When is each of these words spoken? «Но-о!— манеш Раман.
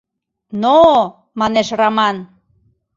«Но-о!— 0.61 1.01
манеш 1.39 1.67
Раман. 1.79 2.17